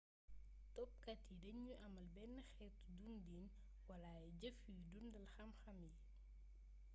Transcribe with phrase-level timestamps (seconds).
[0.75, 3.45] topkat yi dañuy amal benn xeetu dundin
[3.87, 5.93] wala ay jëf yuy dundal xamxam yi